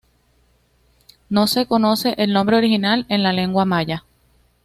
[1.29, 4.03] No se conoce el nombre original en lengua maya.